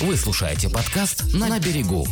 [0.00, 2.04] Вы слушаете подкаст «На берегу».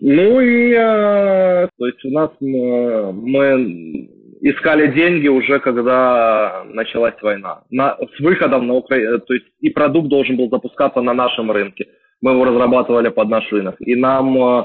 [0.00, 4.08] Ну и, э, то есть у нас э, мы
[4.42, 7.64] искали деньги уже, когда началась война.
[7.68, 11.86] На, с выходом на Украину, то есть и продукт должен был запускаться на нашем рынке.
[12.20, 13.74] Мы его разрабатывали под наш рынок.
[13.80, 14.64] И нам э,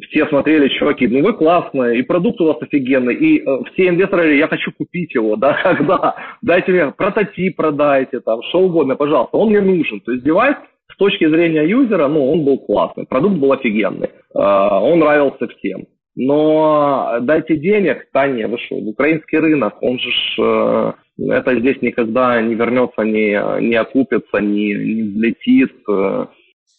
[0.00, 4.22] все смотрели, чуваки, ну вы классные, и продукт у вас офигенный, и э, все инвесторы
[4.22, 9.36] говорили, я хочу купить его, да, когда, дайте мне прототип продайте, там, что угодно, пожалуйста,
[9.36, 10.00] он мне нужен.
[10.00, 10.56] То есть девайс
[10.90, 15.86] с точки зрения юзера, ну, он был классный, продукт был офигенный, э, он нравился всем.
[16.14, 20.92] Но дайте денег, да не, вы что, украинский рынок, он же ж, э,
[21.30, 26.26] это здесь никогда не вернется, не, не окупится, не, не взлетит э,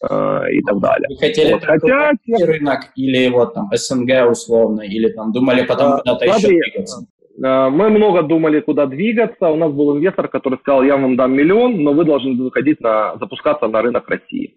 [0.03, 1.07] и так далее.
[1.09, 2.11] Вы хотели вот, хотя...
[2.45, 7.07] рынок или вот там СНГ условно, или там думали потом а, куда-то еще двигаться?
[7.41, 9.49] Э, мы много думали, куда двигаться.
[9.49, 13.17] У нас был инвестор, который сказал, я вам дам миллион, но вы должны выходить на,
[13.17, 14.55] запускаться на рынок России.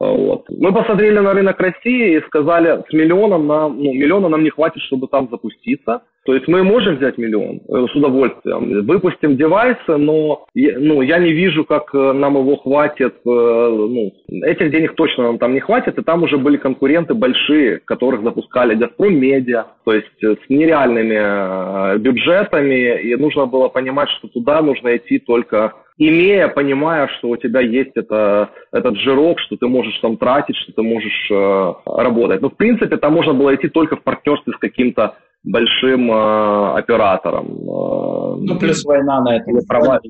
[0.00, 0.46] Вот.
[0.48, 4.82] Мы посмотрели на рынок России и сказали, с миллионом нам, ну, миллиона нам не хватит,
[4.82, 6.02] чтобы там запуститься.
[6.24, 11.32] То есть мы можем взять миллион э, с удовольствием, выпустим девайсы, но ну, я не
[11.32, 13.14] вижу, как э, нам его хватит.
[13.14, 14.12] Э, ну,
[14.42, 18.74] этих денег точно нам там не хватит, и там уже были конкуренты большие, которых запускали
[18.74, 25.18] Газпром Медиа, то есть с нереальными бюджетами, и нужно было понимать, что туда нужно идти
[25.18, 25.74] только
[26.08, 30.72] имея, понимая, что у тебя есть это, этот жирок, что ты можешь там тратить, что
[30.72, 32.40] ты можешь э, работать.
[32.40, 37.46] Но в принципе там можно было идти только в партнерстве с каким-то большим э, оператором.
[37.46, 40.00] Э, ну, плюс война на это права.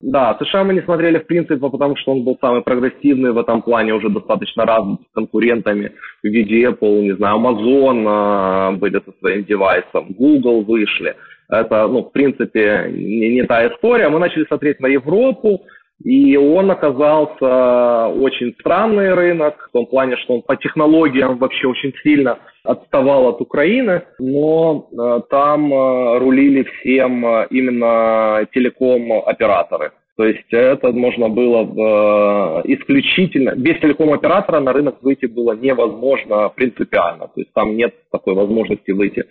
[0.00, 3.62] Да, США мы не смотрели в принципе, потому что он был самый прогрессивный в этом
[3.62, 5.92] плане, уже достаточно развит с конкурентами
[6.22, 11.16] в виде Apple, не знаю, Amazon э, были со своим девайсом, Google вышли.
[11.50, 14.08] Это, ну, в принципе, не, не та история.
[14.08, 15.62] Мы начали смотреть на Европу,
[16.04, 21.92] и он оказался очень странный рынок, в том плане, что он по технологиям вообще очень
[22.02, 29.92] сильно отставал от Украины, но э, там э, рулили всем э, именно телеком-операторы.
[30.16, 37.28] То есть это можно было э, исключительно, без телеком-оператора на рынок выйти было невозможно принципиально.
[37.28, 39.24] То есть там нет такой возможности выйти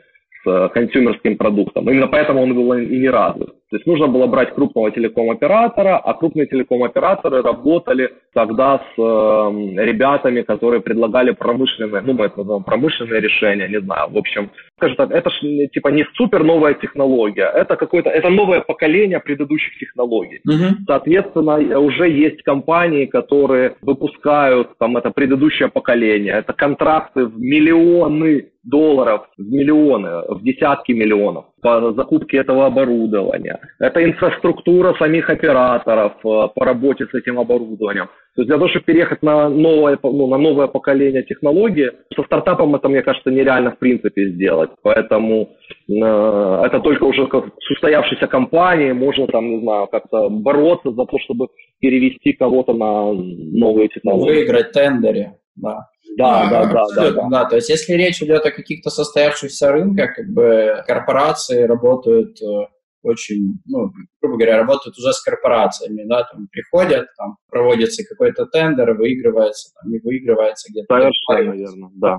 [0.74, 1.90] консюмерским продуктом.
[1.90, 3.50] Именно поэтому он был и не развит.
[3.69, 10.41] То есть нужно было брать крупного телеком-оператора, а крупные телеком-операторы работали тогда с э, ребятами,
[10.41, 15.11] которые предлагали промышленные, ну мы это называем промышленные решения, не знаю, в общем, скажем так,
[15.11, 20.39] это ж типа не супер новая технология, это какое-то, это новое поколение предыдущих технологий.
[20.47, 20.75] Uh-huh.
[20.88, 29.28] Соответственно, уже есть компании, которые выпускают там это предыдущее поколение, это контракты в миллионы долларов,
[29.38, 33.56] в миллионы, в десятки миллионов по закупке этого оборудования.
[33.79, 38.07] Это инфраструктура самих операторов э, по работе с этим оборудованием.
[38.35, 42.75] То есть для того, чтобы переехать на новое, ну, на новое поколение технологий, со стартапом
[42.75, 44.69] это, мне кажется, нереально в принципе сделать.
[44.84, 45.50] Поэтому
[45.90, 51.06] э, это только уже как с устоявшейся компанией можно там, не знаю, как-то бороться за
[51.06, 51.47] то, чтобы
[51.79, 54.35] перевести кого-то на новые технологии.
[54.35, 55.88] Выиграть тендере, да.
[56.17, 57.46] Да, да, да, да, да, да.
[57.46, 62.66] То есть, если речь идет о каких-то состоявшихся рынках, как бы корпорации работают э,
[63.07, 63.91] очень, ну,
[64.22, 69.91] грубо говоря, работают уже с корпорациями, да, там приходят, там проводится какой-то тендер, выигрывается, там
[69.91, 70.94] не выигрывается где-то.
[70.94, 72.17] Совершенно верно, да.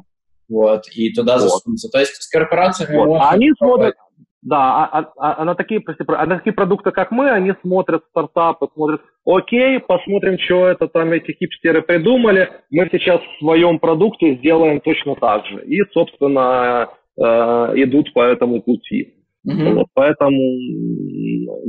[0.49, 1.43] Вот, и туда вот.
[1.43, 1.89] засунуться.
[1.91, 3.07] То есть с корпорациями вот.
[3.07, 3.31] можно...
[3.31, 3.95] Они смотрят,
[4.41, 8.05] да, а, а, а на, такие, прости, а на такие продукты, как мы, они смотрят
[8.11, 14.37] стартапы, смотрят, окей, посмотрим, что это там эти хипстеры придумали, мы сейчас в своем продукте
[14.37, 15.65] сделаем точно так же.
[15.67, 16.89] И, собственно,
[17.19, 19.18] э, идут по этому пути.
[19.49, 19.75] Угу.
[19.77, 20.39] Вот, поэтому,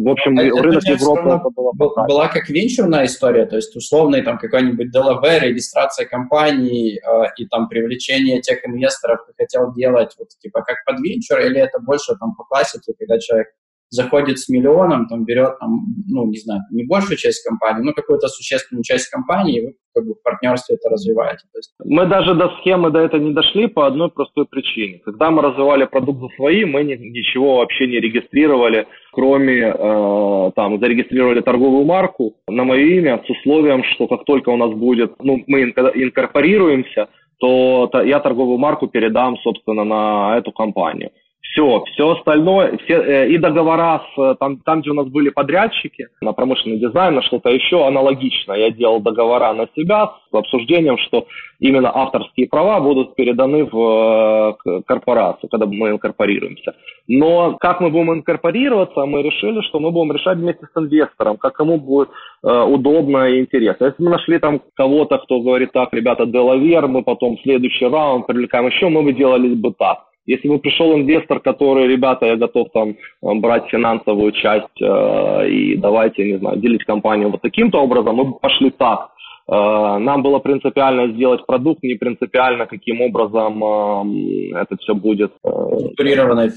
[0.03, 4.21] в общем, а рынок Европы это было была, была как венчурная история, то есть условный
[4.21, 10.27] там какой-нибудь Delaware, регистрация компании э, и там привлечение тех инвесторов, кто хотел делать вот
[10.41, 13.47] типа как под венчур, или это больше там по классике, когда человек
[13.89, 18.27] заходит с миллионом, там берет, там, ну, не знаю, не большую часть компании, но какую-то
[18.27, 21.45] существенную часть компании, и вы как бы в партнерстве это развиваете.
[21.55, 21.73] Есть...
[21.83, 24.99] Мы даже до схемы до этого не дошли по одной простой причине.
[25.03, 30.79] Когда мы развивали продукт за свои, мы ни, ничего вообще не регистрировали, кроме, э, там,
[30.79, 35.43] зарегистрировали торговую марку на мое имя с условием, что как только у нас будет, ну,
[35.47, 37.07] мы инкорпорируемся,
[37.39, 41.11] то я торговую марку передам, собственно, на эту компанию.
[41.51, 45.29] Все, все остальное, все, э, и договора с, э, там, там, где у нас были
[45.29, 48.53] подрядчики на промышленный дизайн, на что-то еще, аналогично.
[48.53, 51.25] Я делал договора на себя с обсуждением, что
[51.59, 56.75] именно авторские права будут переданы в э, корпорацию, когда мы инкорпорируемся.
[57.07, 61.53] Но как мы будем инкорпорироваться, мы решили, что мы будем решать вместе с инвестором, как
[61.53, 62.09] кому будет
[62.43, 63.85] э, удобно и интересно.
[63.85, 68.67] Если мы нашли там кого-то, кто говорит, так, ребята, Делавер, мы потом следующий раунд привлекаем
[68.67, 70.08] еще, мы бы делали бы так.
[70.29, 76.23] Если бы пришел инвестор, который, ребята, я готов там брать финансовую часть э, и давайте,
[76.23, 79.09] не знаю, делить компанию вот таким-то образом, мы бы пошли так.
[79.51, 85.31] Э, нам было принципиально сделать продукт, не принципиально, каким образом э, это все будет...
[85.43, 85.49] Э,
[85.79, 86.51] Структурированное.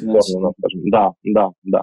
[0.91, 1.83] Да, да, да.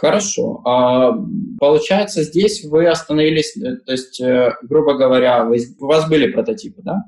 [0.00, 0.60] Хорошо.
[0.64, 1.12] А,
[1.58, 4.22] получается, здесь вы остановились, то есть,
[4.62, 6.98] грубо говоря, вы, у вас были прототипы, да?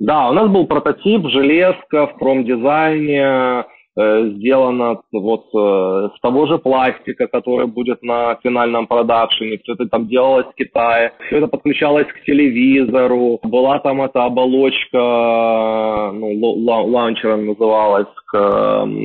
[0.00, 3.66] Да, у нас был прототип, железка в промдизайне,
[3.98, 9.58] э, сделано вот э, с того же пластика, который будет на финальном продакшене.
[9.58, 11.12] Все это там делалось в Китае.
[11.26, 13.40] Все это подключалось к телевизору.
[13.42, 16.32] Была там эта оболочка, ну,
[16.64, 18.38] лаунчера называлась, к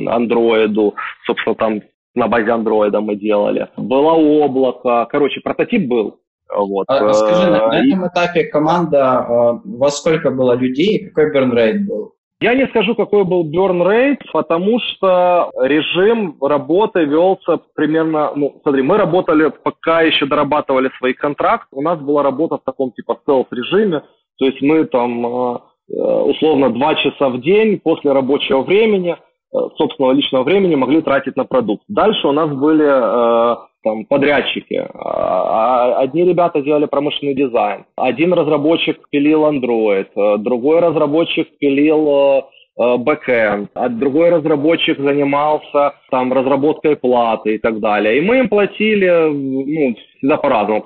[0.08, 0.94] андроиду.
[1.26, 1.82] Собственно, там
[2.14, 3.68] на базе андроида мы делали.
[3.76, 5.06] Было облако.
[5.10, 6.20] Короче, прототип был.
[6.54, 6.84] Вот.
[6.88, 11.86] А, скажи, на, на этом этапе команда, а, во сколько было людей, какой burn rate
[11.86, 12.12] был?
[12.38, 18.82] Я не скажу, какой был burn rate, потому что режим работы велся примерно, ну, смотри,
[18.82, 24.02] мы работали, пока еще дорабатывали свои контракты, у нас была работа в таком типа селф-режиме,
[24.38, 25.58] то есть мы там э,
[25.88, 31.44] условно два часа в день после рабочего времени, э, собственного личного времени могли тратить на
[31.44, 31.84] продукт.
[31.88, 34.84] Дальше у нас были э, там, подрядчики.
[34.94, 37.84] А, а одни ребята делали промышленный дизайн.
[37.96, 42.46] Один разработчик пилил Android, э, другой разработчик пилил
[42.76, 48.18] бэкэнд, а другой разработчик занимался там разработкой платы и так далее.
[48.18, 50.84] И мы им платили, ну, всегда по-разному.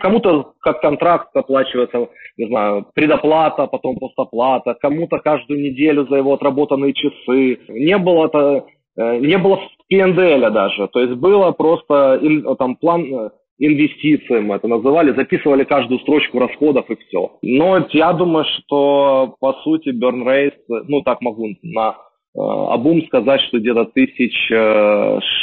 [0.00, 6.92] Кому-то как контракт оплачивается, не знаю, предоплата, потом постоплата, кому-то каждую неделю за его отработанные
[6.92, 7.58] часы.
[7.68, 8.66] Не было это
[8.96, 9.60] не было
[9.92, 12.20] PNDL даже, то есть было просто
[12.58, 17.38] там план э, инвестиций, мы это называли, записывали каждую строчку расходов и все.
[17.42, 23.40] Но я думаю, что по сути burn rate, ну так могу на э, обум сказать,
[23.42, 24.34] что где-то тысяч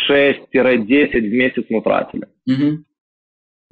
[0.07, 2.27] шесть-десять в месяц мы тратили.
[2.47, 2.83] Угу.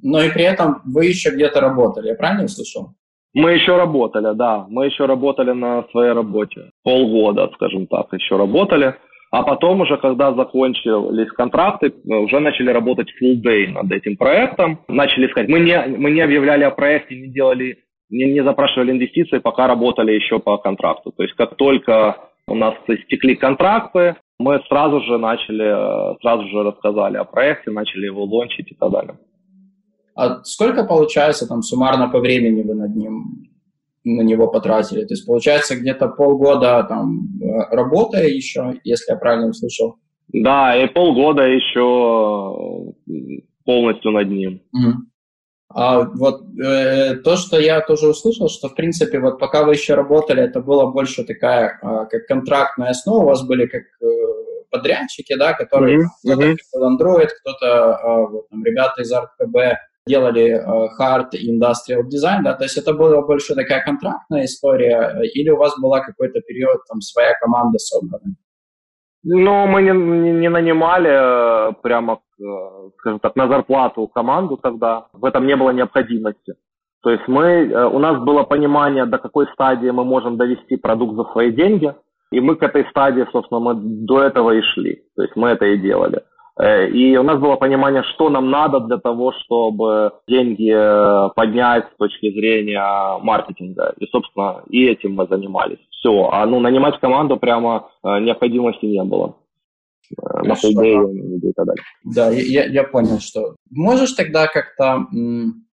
[0.01, 2.93] Но и при этом вы еще где-то работали, я правильно услышал?
[3.33, 6.71] Мы еще работали, да, мы еще работали на своей работе.
[6.83, 8.95] Полгода, скажем так, еще работали.
[9.31, 14.79] А потом уже, когда закончились контракты, уже начали работать full day над этим проектом.
[14.87, 15.47] Начали искать.
[15.47, 17.77] Мы не, мы не объявляли о проекте, не делали,
[18.09, 21.11] не, не запрашивали инвестиции, пока работали еще по контракту.
[21.11, 22.17] То есть как только
[22.47, 28.23] у нас истекли контракты, мы сразу же начали, сразу же рассказали о проекте, начали его
[28.23, 29.19] лончить и так далее.
[30.15, 33.48] А сколько получается там суммарно по времени вы над ним
[34.15, 35.05] на него потратили.
[35.05, 39.97] То есть, получается, где-то полгода там э, работая еще, если я правильно услышал.
[40.29, 42.93] Да, и полгода еще
[43.65, 44.61] полностью над ним.
[44.73, 44.93] Угу.
[45.71, 49.93] А вот э, то, что я тоже услышал, что в принципе вот пока вы еще
[49.93, 54.05] работали, это было больше такая э, как контрактная основа, у вас были как э,
[54.71, 56.07] подрядчики, да, которые mm-hmm.
[56.23, 56.97] кто-то mm-hmm.
[56.97, 59.75] Android, кто-то э, вот, там, ребята из ArtKB
[60.09, 65.49] делали э, hard industrial design, да, то есть это была больше такая контрактная история, или
[65.51, 68.35] у вас была какой-то период, там, своя команда собрана?
[69.23, 75.07] Ну, мы не, не, не нанимали э, прямо, э, скажем так, на зарплату команду тогда,
[75.13, 76.55] в этом не было необходимости.
[77.03, 81.23] То есть мы, у нас было понимание, до какой стадии мы можем довести продукт за
[81.31, 81.93] свои деньги,
[82.31, 85.03] и мы к этой стадии, собственно, мы до этого и шли.
[85.15, 86.21] То есть мы это и делали.
[86.59, 91.85] Э, и у нас было понимание, что нам надо для того, чтобы деньги э, поднять
[91.93, 92.83] с точки зрения
[93.21, 93.93] маркетинга.
[93.97, 95.79] И, собственно, и этим мы занимались.
[95.89, 96.29] Все.
[96.31, 99.37] А ну, нанимать команду прямо э, необходимости не было.
[100.17, 101.83] На и так далее.
[102.03, 103.55] Да, я, я понял, что...
[103.69, 105.05] Можешь тогда как-то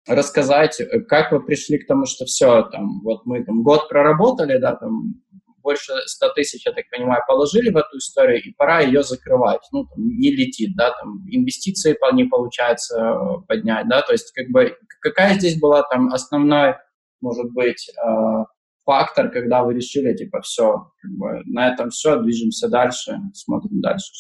[0.07, 4.75] рассказать, как вы пришли к тому, что все, там, вот мы там год проработали, да,
[4.75, 5.13] там,
[5.63, 9.61] больше 100 тысяч, я так понимаю, положили в эту историю, и пора ее закрывать.
[9.71, 14.47] Ну, там, не летит, да, там, инвестиции не получается э, поднять, да, то есть, как
[14.49, 16.75] бы, какая здесь была там основной,
[17.21, 18.43] может быть, э,
[18.85, 24.11] фактор, когда вы решили, типа, все, как бы, на этом все, движемся дальше, смотрим дальше.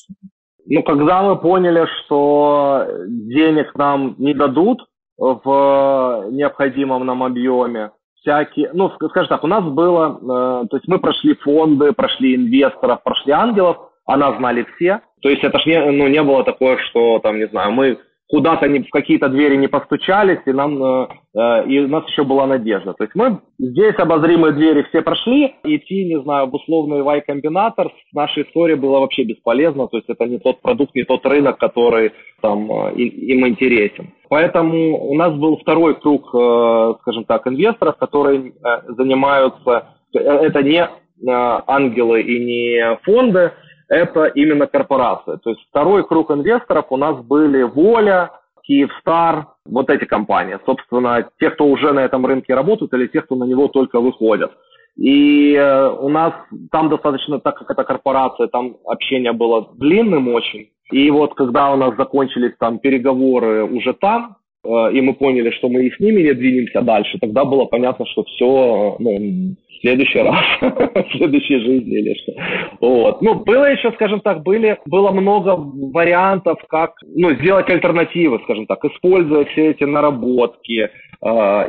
[0.65, 4.79] Ну, когда мы поняли, что денег нам не дадут
[5.17, 7.91] в необходимом нам объеме,
[8.23, 10.17] всякие, ну, скажем так, у нас было,
[10.63, 15.01] э, то есть мы прошли фонды, прошли инвесторов, прошли ангелов, о нас знали все.
[15.21, 17.99] То есть это ж не, ну, не было такое, что там, не знаю, мы
[18.33, 22.23] куда-то не, в какие-то двери не постучались, и нам э, э, и у нас еще
[22.23, 22.93] была надежда.
[22.93, 28.15] То есть мы здесь обозримые двери все прошли, идти, не знаю, в условный Y-комбинатор в
[28.15, 32.11] нашей истории было вообще бесполезно, то есть это не тот продукт, не тот рынок, который
[32.41, 34.09] там э, им интересен.
[34.29, 40.63] Поэтому у нас был второй круг, э, скажем так, инвесторов, которые э, занимаются, э, это
[40.63, 40.89] не
[41.25, 43.53] ангелы и не фонды,
[43.93, 45.37] это именно корпорация.
[45.37, 48.31] То есть второй круг инвесторов у нас были Воля,
[48.63, 50.57] Киевстар, вот эти компании.
[50.65, 54.51] Собственно, те, кто уже на этом рынке работают или те, кто на него только выходят.
[54.95, 56.33] И э, у нас
[56.71, 60.69] там достаточно, так как это корпорация, там общение было длинным очень.
[60.91, 65.85] И вот когда у нас закончились там переговоры уже там, и мы поняли, что мы
[65.85, 71.17] и с ними не двинемся дальше, тогда было понятно, что все, ну, следующий раз, в
[71.17, 72.33] следующей жизни или что.
[72.79, 73.21] Вот.
[73.21, 78.83] Ну, было еще, скажем так, были, было много вариантов, как ну, сделать альтернативы, скажем так,
[78.85, 80.89] используя все эти наработки, э,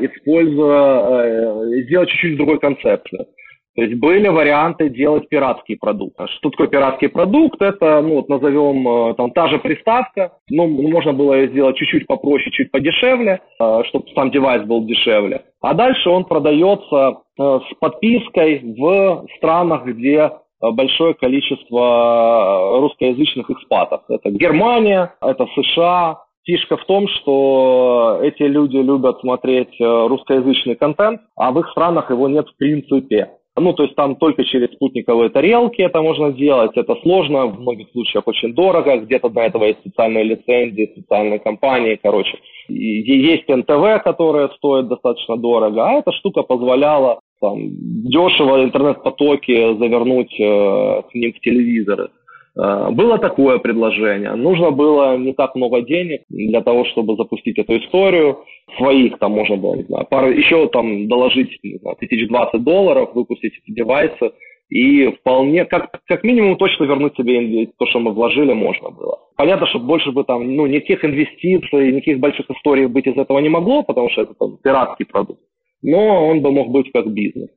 [0.01, 3.27] используя, э, сделать чуть-чуть другой концепцию.
[3.77, 6.15] То есть были варианты делать пиратский продукт.
[6.19, 7.61] А что такое пиратский продукт?
[7.61, 10.33] Это, ну, вот назовем, э, там, та же приставка.
[10.49, 15.43] Ну, можно было ее сделать чуть-чуть попроще, чуть подешевле, э, чтобы сам девайс был дешевле.
[15.61, 24.03] А дальше он продается э, с подпиской в странах, где большое количество русскоязычных экспатов.
[24.09, 31.53] Это Германия, это США, Фишка в том, что эти люди любят смотреть русскоязычный контент, а
[31.53, 33.31] в их странах его нет в принципе.
[33.57, 36.73] Ну, то есть там только через спутниковые тарелки это можно делать.
[36.77, 38.97] Это сложно, в многих случаях очень дорого.
[38.97, 42.37] Где-то для этого есть специальные лицензии, специальные компании, короче.
[42.69, 47.59] И есть НТВ, которые стоят достаточно дорого, а эта штука позволяла там,
[48.05, 52.09] дешево интернет-потоки завернуть э, к ним в телевизоры.
[52.57, 54.35] Э, было такое предложение.
[54.35, 58.45] Нужно было не так много денег для того, чтобы запустить эту историю.
[58.77, 63.15] Своих там можно было, не знаю, пару, еще там доложить, не знаю, тысяч двадцать долларов,
[63.15, 64.33] выпустить эти девайсы.
[64.71, 69.19] И вполне, как, как минимум, точно вернуть себе то, что мы вложили, можно было.
[69.37, 73.51] Понятно, что больше бы там, ну, никаких инвестиций, никаких больших историй быть из этого не
[73.51, 75.41] могло, потому что это там пиратский продукт.
[75.83, 77.51] Но он бы мог быть как бизнес.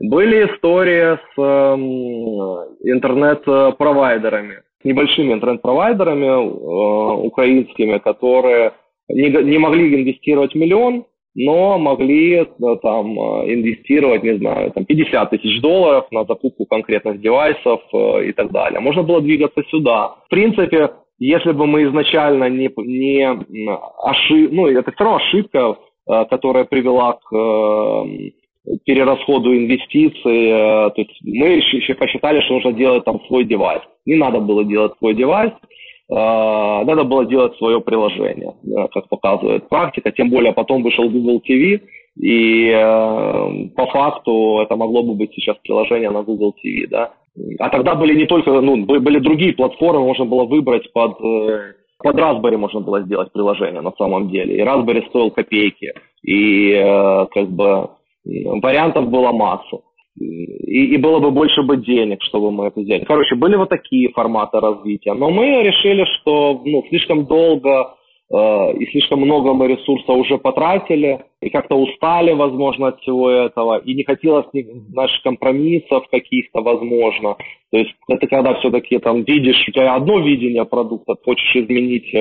[0.00, 1.76] Были истории с э,
[2.90, 8.72] интернет-провайдерами, небольшими интернет-провайдерами э, украинскими, которые
[9.08, 12.46] не, не могли инвестировать миллион, но могли э,
[12.82, 18.32] там э, инвестировать, не знаю, там 50 тысяч долларов на закупку конкретных девайсов э, и
[18.32, 18.80] так далее.
[18.80, 20.16] Можно было двигаться сюда.
[20.26, 23.28] В принципе, если бы мы изначально не, не
[24.02, 24.50] ошиб...
[24.52, 28.30] ну, это все равно ошибка, которая привела к э,
[28.84, 30.48] перерасходу инвестиций.
[30.48, 33.82] Э, то есть мы еще посчитали, что нужно делать там свой девайс.
[34.06, 39.68] Не надо было делать свой девайс, э, надо было делать свое приложение, э, как показывает
[39.68, 40.12] практика.
[40.12, 41.80] Тем более потом вышел Google TV,
[42.20, 42.70] и
[43.74, 47.12] по факту это могло бы быть сейчас приложение на Google TV, да.
[47.58, 51.18] А тогда были не только, ну, были другие платформы, можно было выбрать под
[51.98, 54.56] под Raspberry можно было сделать приложение на самом деле.
[54.56, 55.92] И Raspberry стоил копейки.
[56.22, 56.74] И
[57.32, 57.88] как бы
[58.24, 59.78] вариантов было масса.
[60.16, 63.04] И, и было бы больше бы денег, чтобы мы это сделали.
[63.04, 65.12] Короче, были вот такие форматы развития.
[65.14, 67.96] Но мы решили, что ну, слишком долго
[68.32, 73.78] э, и слишком много мы ресурса уже потратили, и как-то устали, возможно, от всего этого,
[73.78, 74.46] и не хотелось
[74.92, 77.36] наших компромиссов каких-то, возможно.
[77.72, 82.14] То есть это когда все-таки там видишь, у тебя одно видение продукта, хочешь изменить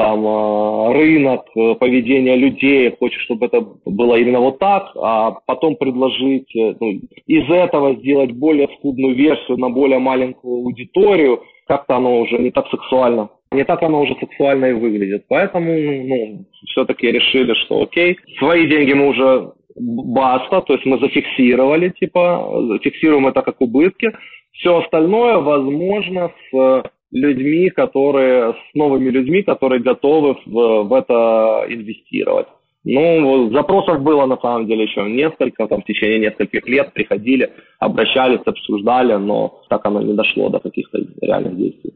[0.00, 5.76] там а, рынок, э, поведение людей, хочешь, чтобы это было именно вот так, а потом
[5.76, 6.92] предложить э, ну,
[7.26, 12.66] из этого сделать более скудную версию на более маленькую аудиторию, как-то оно уже не так
[12.70, 13.28] сексуально.
[13.52, 15.24] Не так оно уже сексуально и выглядит.
[15.28, 21.90] Поэтому ну, все-таки решили, что окей, свои деньги мы уже баста, то есть мы зафиксировали,
[21.90, 24.12] типа, фиксируем это как убытки.
[24.52, 32.46] Все остальное, возможно, с людьми, которые, с новыми людьми, которые готовы в, в это инвестировать.
[32.82, 38.40] Ну, запросов было на самом деле еще несколько, там в течение нескольких лет приходили, обращались,
[38.46, 41.92] обсуждали, но так оно не дошло до каких-то реальных действий.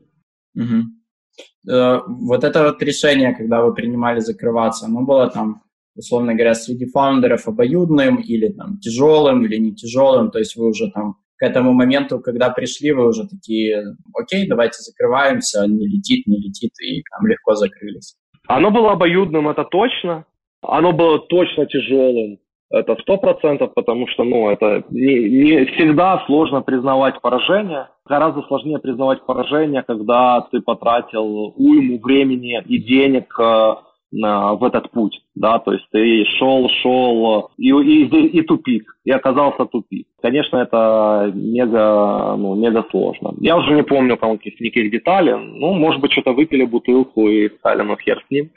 [0.54, 1.66] Угу.
[1.66, 5.62] Вот это вот решение, когда вы принимали закрываться, оно было там,
[5.96, 10.90] условно говоря, среди фаундеров обоюдным или там тяжелым или не тяжелым, то есть вы уже
[10.90, 16.72] там этому моменту, когда пришли, вы уже такие, окей, давайте закрываемся, не летит, не летит,
[16.80, 18.16] и там легко закрылись.
[18.46, 20.24] Оно было обоюдным, это точно.
[20.62, 22.38] Оно было точно тяжелым.
[22.70, 27.88] это сто процентов, потому что, ну, это не, не всегда сложно признавать поражение.
[28.06, 33.74] Гораздо сложнее признавать поражение, когда ты потратил уйму времени и денег э,
[34.22, 39.66] в этот путь, да, то есть ты шел, шел, и, и, и тупик, и оказался
[39.66, 40.06] тупик.
[40.22, 43.34] Конечно, это мега, ну, мега сложно.
[43.40, 47.48] Я уже не помню там каких, никаких деталей, ну, может быть, что-то выпили бутылку и
[47.58, 48.50] сказали, ну, хер с ним.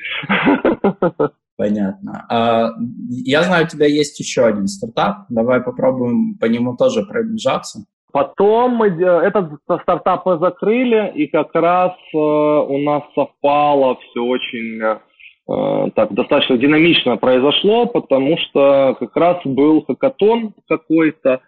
[1.58, 2.26] Понятно.
[2.30, 2.70] А,
[3.10, 5.26] я знаю, у тебя есть еще один стартап.
[5.30, 7.80] Давай попробуем по нему тоже пробежаться.
[8.14, 14.82] Потом мы этот стартап мы закрыли, и как раз э, у нас совпало все очень
[14.82, 15.00] э,
[15.48, 21.42] так достаточно динамично произошло, потому что как раз был хакатон какой-то,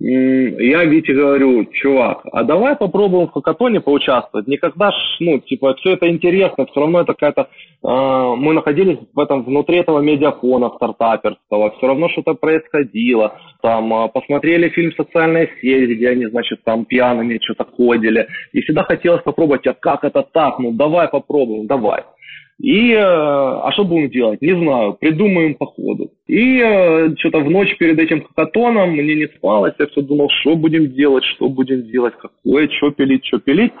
[0.00, 4.46] я Вите говорю, чувак, а давай попробуем в хакатоне поучаствовать.
[4.46, 7.48] Никогда ж, ну, типа, все это интересно, все равно это какая-то...
[7.82, 13.38] Э, мы находились в этом, внутри этого медиафона стартаперского, все равно что-то происходило.
[13.60, 18.28] Там э, посмотрели фильм «Социальная сеть», где они, значит, там пьяными что-то ходили.
[18.52, 20.60] И всегда хотелось попробовать, а как это так?
[20.60, 22.04] Ну, давай попробуем, давай.
[22.60, 24.42] И, э, а что будем делать?
[24.42, 26.10] Не знаю, придумаем по ходу.
[26.26, 30.56] И э, что-то в ночь перед этим хакатоном мне не спалось, я все думал, что
[30.56, 33.72] будем делать, что будем делать, какое, что пилить, что пилить.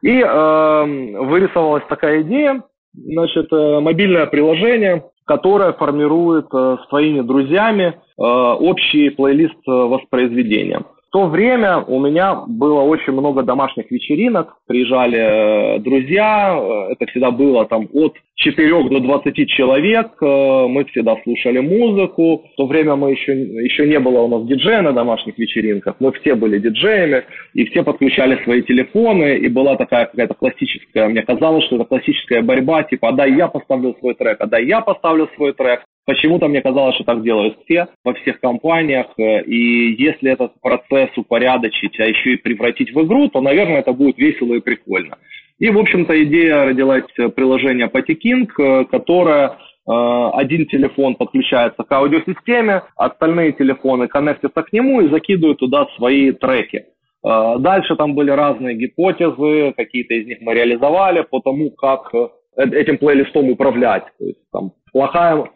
[0.00, 2.62] И э, вырисовалась такая идея,
[2.94, 10.82] значит, э, мобильное приложение, которое формирует э, с твоими друзьями э, общий плейлист э, воспроизведения
[11.14, 17.30] то время у меня было очень много домашних вечеринок, приезжали э, друзья, э, это всегда
[17.30, 22.96] было там от 4 до 20 человек, э, мы всегда слушали музыку, в то время
[22.96, 27.22] мы еще, еще не было у нас диджея на домашних вечеринках, мы все были диджеями,
[27.52, 32.42] и все подключали свои телефоны, и была такая какая-то классическая, мне казалось, что это классическая
[32.42, 36.48] борьба, типа, а дай я поставлю свой трек, а дай я поставлю свой трек, Почему-то
[36.48, 41.98] мне казалось, что так делают все во всех компаниях, э, и если этот процесс упорядочить,
[41.98, 45.16] а еще и превратить в игру, то, наверное, это будет весело и прикольно.
[45.58, 49.56] И, в общем-то, идея родилась э, приложения Patiking, э, которое
[49.86, 56.86] один телефон подключается к аудиосистеме, остальные телефоны коннектятся к нему и закидывают туда свои треки.
[57.22, 62.14] Дальше там были разные гипотезы, какие-то из них мы реализовали по тому, как
[62.56, 64.04] этим плейлистом управлять.
[64.18, 65.50] То есть там плохая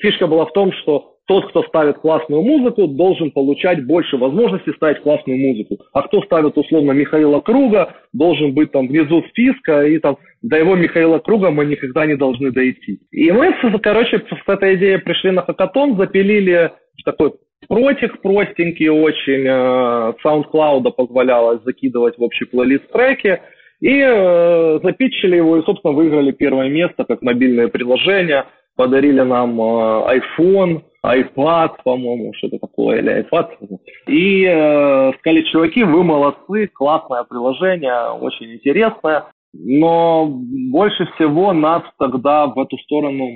[0.00, 5.02] фишка была в том, что тот, кто ставит классную музыку, должен получать больше возможностей ставить
[5.02, 5.76] классную музыку.
[5.92, 10.74] А кто ставит условно Михаила Круга, должен быть там внизу списка, и там до его
[10.74, 13.00] Михаила Круга мы никогда не должны дойти.
[13.12, 16.72] И мы, короче, с этой идеей пришли на хакатон, запилили
[17.04, 17.34] такой
[17.68, 23.40] протик простенький очень, э, SoundCloud позволяло закидывать в общий плейлист треки,
[23.80, 28.46] и э, запитчили его, и, собственно, выиграли первое место как мобильное приложение–
[28.78, 33.48] подарили нам э, iPhone, iPad, по-моему, что-то такое, или iPad.
[34.06, 39.24] И э, сказали, чуваки, вы молодцы, классное приложение, очень интересное.
[39.52, 43.26] Но больше всего нас тогда в эту сторону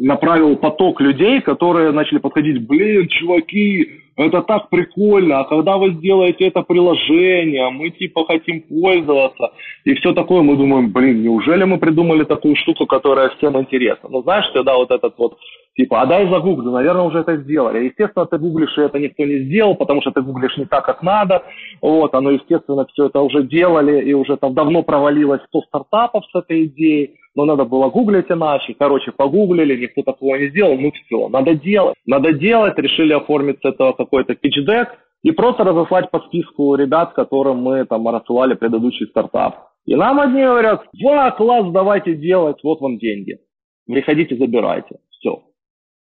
[0.00, 6.48] направил поток людей, которые начали подходить, блин, чуваки, это так прикольно, а когда вы сделаете
[6.48, 9.52] это приложение, мы типа хотим пользоваться,
[9.84, 14.08] и все такое, мы думаем, блин, неужели мы придумали такую штуку, которая всем интересна?
[14.10, 15.38] Ну, знаешь, когда вот этот вот,
[15.76, 17.84] типа, а дай загуглю, наверное, уже это сделали.
[17.84, 21.02] Естественно, ты гуглишь, и это никто не сделал, потому что ты гуглишь не так, как
[21.02, 21.42] надо,
[21.80, 26.38] вот, оно, естественно, все это уже делали, и уже там давно провалилось 100 стартапов с
[26.38, 28.74] этой идеей, но надо было гуглить иначе.
[28.78, 31.94] Короче, погуглили, никто такого не сделал, ну все, надо делать.
[32.06, 34.88] Надо делать, решили оформить с этого какой-то питчдек
[35.22, 39.68] и просто разослать по списку ребят, которым мы там рассылали предыдущий стартап.
[39.86, 43.38] И нам одни говорят, ва, класс, давайте делать, вот вам деньги.
[43.86, 44.96] Приходите, забирайте.
[45.10, 45.42] Все.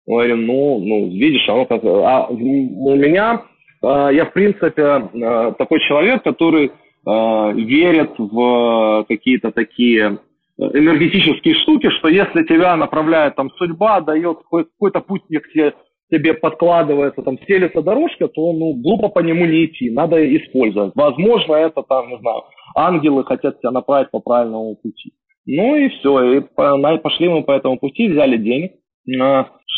[0.08, 1.84] Мы говорим, ну, ну, видишь, оно как...
[1.84, 3.44] А у меня,
[3.82, 6.72] а, я, в принципе, а, такой человек, который
[7.06, 10.20] а, верит в какие-то такие
[10.58, 15.74] энергетические штуки, что если тебя направляет там судьба, дает какой-то путник тебе,
[16.12, 20.94] тебе подкладывается, там стелится дорожка, то ну, глупо по нему не идти, надо использовать.
[20.96, 22.44] Возможно, это там, не знаю,
[22.76, 25.14] ангелы хотят тебя направить по правильному пути.
[25.46, 28.74] Ну и все, и пошли мы по этому пути, взяли денег,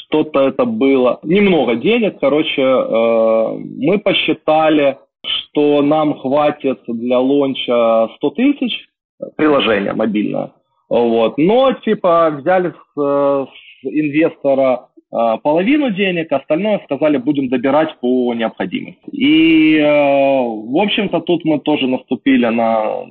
[0.08, 8.30] что-то это было, немного денег, короче, э, мы посчитали, что нам хватит для лонча 100
[8.32, 8.88] тысяч,
[9.36, 10.54] приложение мобильное,
[10.90, 11.38] вот.
[11.38, 19.10] Но, типа, взяли с, с инвестора э, половину денег, остальное сказали, будем добирать по необходимости.
[19.12, 23.06] И, э, в общем-то, тут мы тоже наступили на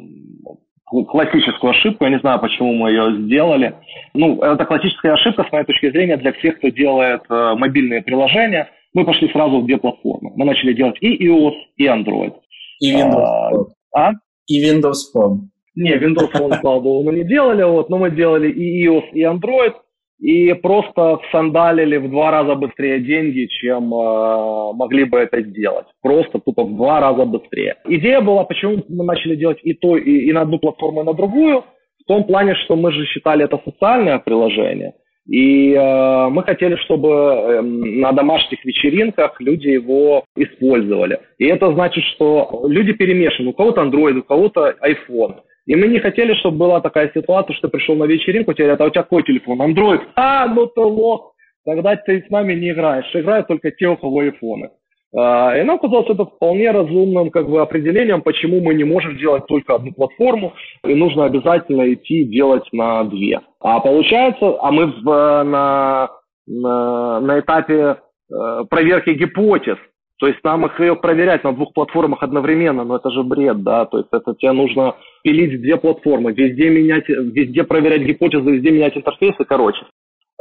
[1.08, 3.74] классическую ошибку, я не знаю, почему мы ее сделали.
[4.14, 8.70] Ну, это классическая ошибка, с моей точки зрения, для всех, кто делает э, мобильные приложения.
[8.94, 10.32] Мы пошли сразу в две платформы.
[10.36, 12.34] Мы начали делать и iOS, и Android.
[12.80, 13.66] И Windows Phone.
[13.94, 14.12] А?
[14.46, 15.40] И Windows Phone.
[15.76, 19.22] Не, Windows Phone, слава богу, мы не делали, вот, но мы делали и iOS, и
[19.22, 19.74] Android
[20.18, 25.86] и просто всандалили в два раза быстрее деньги, чем э, могли бы это сделать.
[26.00, 27.76] Просто тупо в два раза быстрее.
[27.86, 31.12] Идея была, почему мы начали делать и то, и, и на одну платформу, и на
[31.12, 31.64] другую,
[32.00, 34.94] в том плане, что мы же считали это социальное приложение,
[35.28, 41.18] и э, мы хотели, чтобы э, на домашних вечеринках люди его использовали.
[41.38, 43.50] И это значит, что люди перемешаны.
[43.50, 45.40] У кого-то Android, у кого-то iPhone.
[45.66, 48.84] И мы не хотели, чтобы была такая ситуация, что пришел на вечеринку, тебе говорят, а
[48.84, 49.60] у тебя какой телефон?
[49.60, 50.00] Android.
[50.14, 51.34] А, ну ты лох.
[51.64, 53.10] Тогда ты с нами не играешь.
[53.14, 54.70] Играют только те, у кого айфоны.
[55.16, 59.46] А, и нам казалось это вполне разумным как бы, определением, почему мы не можем делать
[59.46, 63.40] только одну платформу, и нужно обязательно идти делать на две.
[63.60, 66.10] А получается, а мы в, на,
[66.46, 67.96] на, на этапе
[68.30, 69.78] э, проверки гипотез,
[70.18, 73.84] то есть нам их ее проверять на двух платформах одновременно, но это же бред, да,
[73.84, 78.96] то есть это тебе нужно пилить две платформы, везде менять, везде проверять гипотезы, везде менять
[78.96, 79.84] интерфейсы, короче.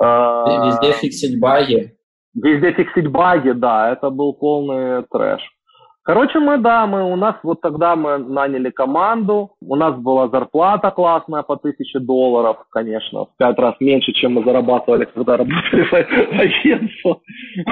[0.01, 1.93] А, везде фиксить баги.
[2.33, 5.41] Везде фиксить баги, да, это был полный трэш.
[6.05, 10.91] Короче, мы, да, мы, у нас вот тогда мы наняли команду, у нас была зарплата
[10.91, 16.39] классная по тысяче долларов, конечно, в пять раз меньше, чем мы зарабатывали, когда работали в
[16.39, 17.21] агентство.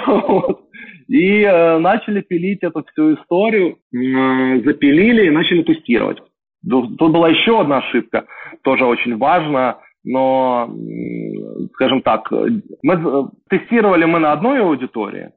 [0.07, 0.61] Вот.
[1.07, 6.19] И э, начали пилить эту всю историю, э, запилили и начали тестировать.
[6.67, 8.25] Тут была еще одна ошибка,
[8.63, 10.73] тоже очень важная, но,
[11.73, 15.31] скажем так, мы э, тестировали мы на одной аудитории,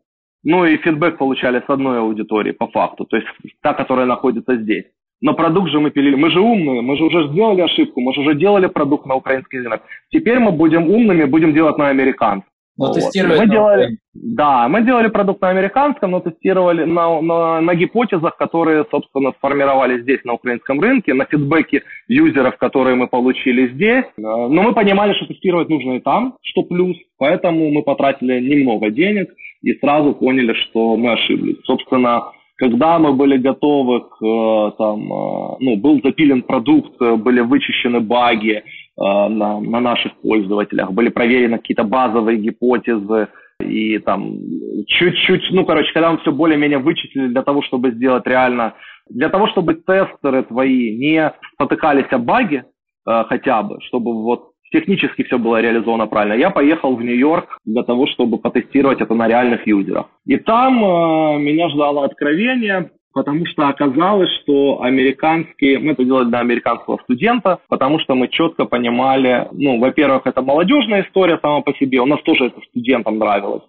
[0.44, 3.28] ну и фидбэк получали с одной аудитории по факту, то есть
[3.60, 4.84] та, которая находится здесь.
[5.20, 6.14] Но продукт же мы пилили.
[6.14, 9.60] Мы же умные, мы же уже сделали ошибку, мы же уже делали продукт на украинский
[9.60, 9.82] рынок.
[10.10, 12.48] Теперь мы будем умными, будем делать на американский.
[12.78, 12.94] Но вот.
[12.94, 18.36] тестировать мы делали, Да, мы делали продукт на американском, но тестировали на, на, на гипотезах,
[18.36, 24.04] которые, собственно, сформировались здесь, на украинском рынке, на фидбэке юзеров, которые мы получили здесь.
[24.04, 28.90] Э, но мы понимали, что тестировать нужно и там, что плюс, поэтому мы потратили немного
[28.90, 29.30] денег
[29.62, 31.56] и сразу поняли, что мы ошиблись.
[31.64, 32.24] Собственно,
[32.56, 38.64] когда мы были готовы к, э, там, э, ну, был запилен продукт, были вычищены баги,
[38.98, 43.28] на, на наших пользователях, были проверены какие-то базовые гипотезы,
[43.60, 44.38] и там
[44.86, 48.74] чуть-чуть, ну, короче, когда мы все более-менее вычислили для того, чтобы сделать реально,
[49.08, 52.64] для того, чтобы тестеры твои не спотыкались о баге
[53.08, 57.82] э, хотя бы, чтобы вот технически все было реализовано правильно, я поехал в Нью-Йорк для
[57.82, 60.06] того, чтобы потестировать это на реальных юзерах.
[60.26, 66.40] И там э, меня ждало откровение, потому что оказалось, что американские, мы это делали для
[66.40, 71.98] американского студента, потому что мы четко понимали, ну, во-первых, это молодежная история сама по себе,
[72.00, 73.62] у нас тоже это студентам нравилось,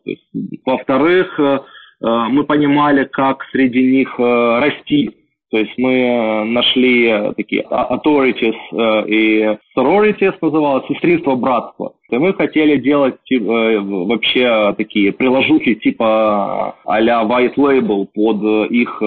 [0.66, 1.60] во-вторых, э,
[2.02, 5.16] э, мы понимали, как среди них э, расти,
[5.50, 11.94] то есть мы э, нашли э, такие authorities э, и sororities называлось, сестринство, братство.
[12.10, 18.98] И мы хотели делать вообще такие приложухи типа а-ля white label под их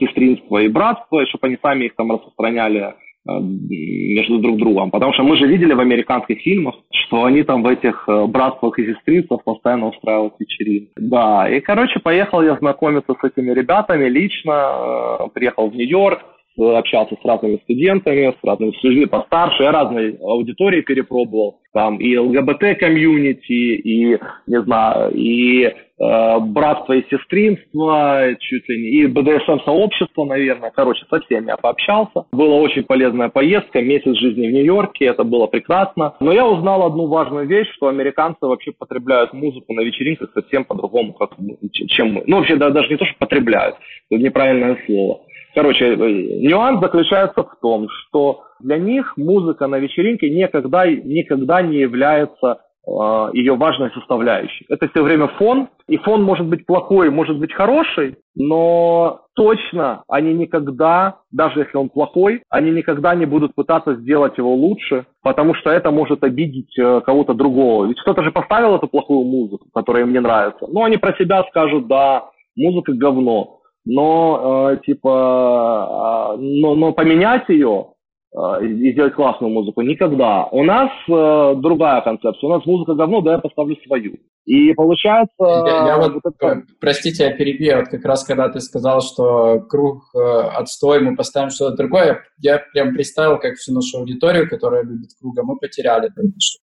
[0.00, 2.94] сестринство и братство, чтобы они сами их там распространяли
[3.26, 4.90] между друг другом.
[4.90, 8.78] Потому что мы же видели в американских фильмах, что они там в этих э, братствах
[8.78, 10.90] и сестрицах постоянно устраивают вечеринки.
[10.96, 16.20] Да, и, короче, поехал я знакомиться с этими ребятами лично, э, приехал в Нью-Йорк,
[16.56, 22.16] общался с разными студентами, с разными с людьми постарше, я разные аудитории перепробовал, там и
[22.16, 30.70] ЛГБТ-комьюнити, и, не знаю, и э, братство и сестринство, чуть ли не, и БДСМ-сообщество, наверное,
[30.70, 32.26] короче, со всеми я пообщался.
[32.32, 36.14] Была очень полезная поездка, месяц жизни в Нью-Йорке, это было прекрасно.
[36.20, 41.12] Но я узнал одну важную вещь, что американцы вообще потребляют музыку на вечеринках совсем по-другому,
[41.14, 41.30] как,
[41.72, 42.22] чем мы.
[42.26, 43.76] Ну, вообще, да, даже не то, что потребляют,
[44.10, 45.22] это неправильное слово
[45.54, 45.96] Короче, э,
[46.40, 52.90] нюанс заключается в том, что для них музыка на вечеринке никогда, никогда не является э,
[53.34, 54.66] ее важной составляющей.
[54.68, 60.34] Это все время фон, и фон может быть плохой, может быть хороший, но точно они
[60.34, 65.70] никогда, даже если он плохой, они никогда не будут пытаться сделать его лучше, потому что
[65.70, 67.86] это может обидеть э, кого-то другого.
[67.86, 70.66] Ведь кто-то же поставил эту плохую музыку, которая им не нравится.
[70.68, 72.24] Но они про себя скажут, да,
[72.56, 77.88] музыка говно но э, типа, э, но, но поменять ее
[78.34, 79.82] э, и сделать классную музыку.
[79.82, 80.46] Никогда.
[80.46, 82.48] У нас э, другая концепция.
[82.48, 84.16] У нас музыка говно, да я поставлю свою.
[84.46, 85.34] И получается...
[85.38, 86.62] Я, я вот, вот это...
[86.80, 87.76] Простите, я перебью.
[87.76, 92.58] Вот как раз когда ты сказал, что круг э, отстой, мы поставим что-то другое, я
[92.72, 96.60] прям представил, как всю нашу аудиторию, которая любит круга, мы потеряли только что.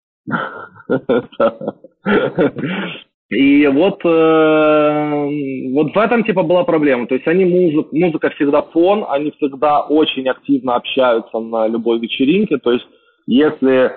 [3.32, 7.08] И вот, э, вот в этом типа была проблема.
[7.08, 12.58] То есть они музык, музыка всегда фон, они всегда очень активно общаются на любой вечеринке.
[12.58, 12.86] То есть
[13.28, 13.90] если э,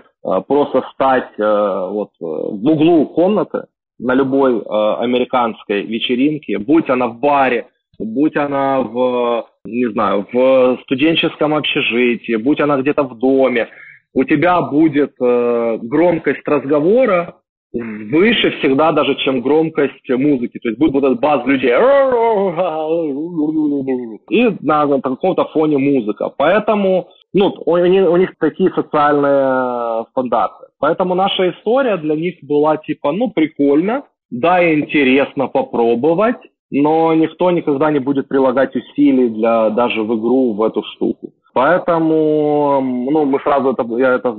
[0.46, 3.64] просто стать э, вот в углу комнаты
[3.98, 4.62] на любой э,
[5.00, 7.66] американской вечеринке, будь она в баре,
[7.98, 13.68] будь она в, не знаю, в студенческом общежитии, будь она где-то в доме,
[14.12, 17.34] у тебя будет э, громкость разговора
[17.74, 20.58] выше всегда даже, чем громкость музыки.
[20.58, 21.72] То есть будет вот этот бас людей.
[24.30, 26.30] И на, на каком-то фоне музыка.
[26.36, 30.66] Поэтому ну, у, у них такие социальные стандарты.
[30.78, 36.36] Поэтому наша история для них была типа, ну, прикольно, да, интересно попробовать,
[36.70, 41.32] но никто никогда не будет прилагать усилий для, даже в игру в эту штуку.
[41.52, 44.36] Поэтому, ну, мы сразу это, я это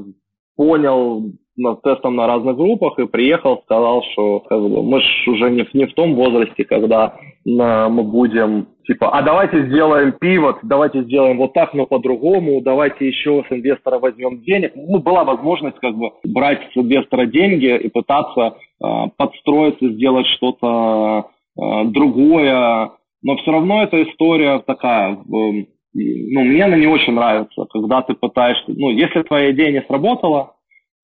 [0.56, 5.50] понял на тестом на разных группах и приехал, сказал, что как бы, мы ж уже
[5.50, 11.04] не, не в том возрасте, когда на, мы будем типа, а давайте сделаем пивот, давайте
[11.04, 14.74] сделаем вот так, но по-другому, давайте еще с инвестора возьмем денег.
[14.76, 18.88] Ну, была возможность как бы брать с инвестора деньги и пытаться э,
[19.18, 22.92] подстроиться, сделать что-то э, другое,
[23.24, 28.14] но все равно эта история такая, э, ну, мне она не очень нравится, когда ты
[28.14, 30.55] пытаешься, ну, если твоя идея не сработала,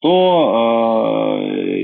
[0.02, 1.82] то э,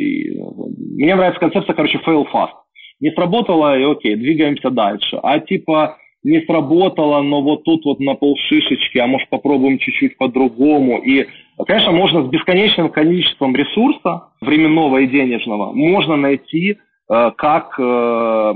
[0.98, 2.54] мне нравится концепция, короче, fail fast.
[3.00, 5.20] Не сработало, и окей, двигаемся дальше.
[5.22, 10.98] А типа не сработало, но вот тут вот на полшишечки, а может попробуем чуть-чуть по-другому.
[11.00, 11.28] И,
[11.66, 16.78] конечно, можно с бесконечным количеством ресурса, временного и денежного, можно найти
[17.10, 18.54] э, как э,